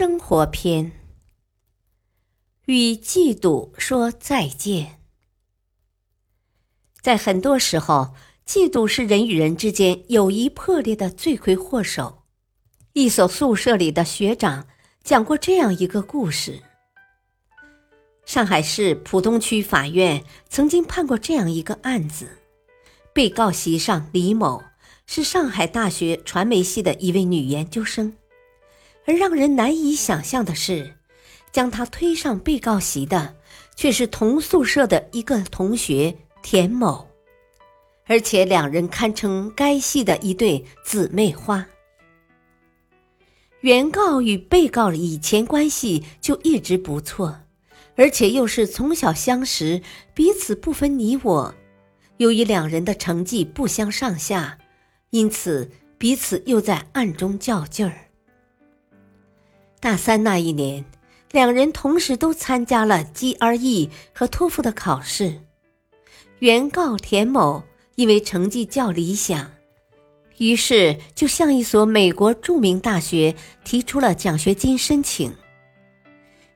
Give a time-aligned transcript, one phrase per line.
[0.00, 0.92] 生活篇，
[2.66, 5.00] 与嫉妒说再见。
[7.02, 8.14] 在很多时候，
[8.46, 12.22] 嫉妒是人与人之间友谊破裂的罪魁祸首。
[12.92, 14.68] 一所宿舍里的学长
[15.02, 16.62] 讲过这样一个故事：
[18.24, 22.38] 上海市浦东区法院曾经判过这样一个案子，
[23.12, 24.62] 被告席上李某
[25.06, 28.14] 是上海大学传媒系的一位女研究生。
[29.08, 30.94] 而让人难以想象的是，
[31.50, 33.36] 将他推上被告席的
[33.74, 37.08] 却是同宿舍的一个同学田某，
[38.04, 41.66] 而且两人堪称该系的一对姊妹花。
[43.60, 47.40] 原告与被告以前关系就一直不错，
[47.96, 49.80] 而且又是从小相识，
[50.12, 51.54] 彼此不分你我。
[52.18, 54.58] 由于两人的成绩不相上下，
[55.08, 58.07] 因此彼此又在暗中较劲儿。
[59.80, 60.84] 大三那一年，
[61.30, 65.40] 两人同时都参加了 GRE 和托福的考试。
[66.40, 67.62] 原告田某
[67.94, 69.50] 因为成绩较理想，
[70.38, 75.32] 于是就向一所美国著名大学提出了奖学金申请。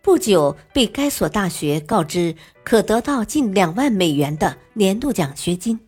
[0.00, 5.78] 不久，被该所大学告知可得到近两万美元的年度奖学金。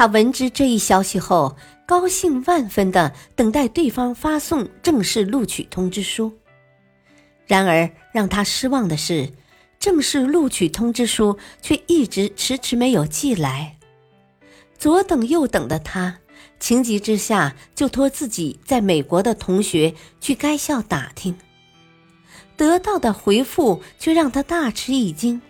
[0.00, 6.32] 他闻知这一消息后，高兴万分的等待对方发送正式录取通知书。
[7.46, 9.30] 然而，让他失望的是，
[9.78, 13.76] 正式录取通知书却一直迟迟没有寄来。
[14.78, 16.20] 左等右等的他，
[16.58, 21.36] 情急之下就托自己在美国的同学去该校打听，
[22.56, 25.42] 得到的回复却让他大吃一惊，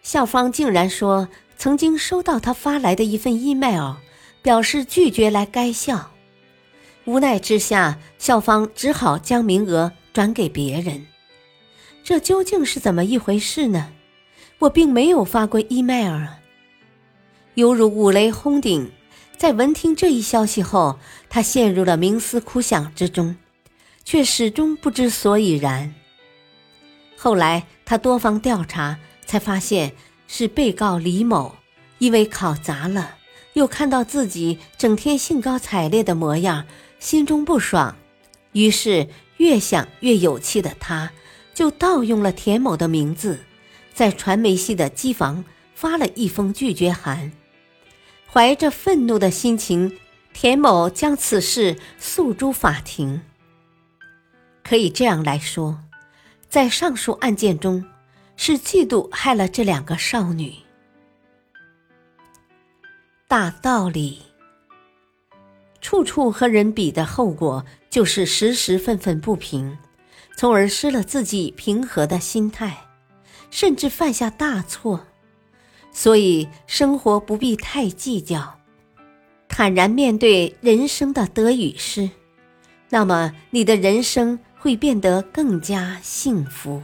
[0.00, 1.28] 校方竟然说。
[1.60, 3.96] 曾经收到他发来的一份 email，
[4.40, 6.10] 表示拒绝来该校。
[7.04, 11.06] 无奈之下，校方只好将名额转给别人。
[12.02, 13.92] 这究竟是怎么一回事呢？
[14.60, 16.38] 我并没有发过 email 啊！
[17.56, 18.90] 犹如五雷轰顶。
[19.36, 20.98] 在闻听这一消息后，
[21.28, 23.36] 他陷入了冥思苦想之中，
[24.02, 25.94] 却始终不知所以然。
[27.18, 29.92] 后来他多方调查，才发现。
[30.32, 31.56] 是被告李某，
[31.98, 33.16] 因为考砸了，
[33.54, 36.66] 又看到自己整天兴高采烈的模样，
[37.00, 37.96] 心中不爽，
[38.52, 39.08] 于是
[39.38, 41.10] 越想越有气的他，
[41.52, 43.40] 就盗用了田某的名字，
[43.92, 47.32] 在传媒系的机房发了一封拒绝函。
[48.30, 49.98] 怀着愤怒的心情，
[50.32, 53.20] 田某将此事诉诸法庭。
[54.62, 55.80] 可以这样来说，
[56.48, 57.84] 在上述案件中。
[58.42, 60.54] 是嫉妒害了这两个少女。
[63.28, 64.22] 大道理，
[65.82, 69.76] 处处和人比的后果就是时时愤愤不平，
[70.38, 72.78] 从而失了自己平和的心态，
[73.50, 75.06] 甚至犯下大错。
[75.92, 78.58] 所以生活不必太计较，
[79.50, 82.08] 坦然面对人生的得与失，
[82.88, 86.82] 那么你的人生会变得更加幸福。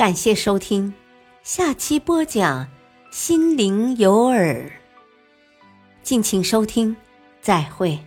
[0.00, 0.94] 感谢收听，
[1.42, 2.64] 下期播讲
[3.10, 4.54] 《心灵有耳》，
[6.02, 6.96] 敬请收听，
[7.42, 7.98] 再会。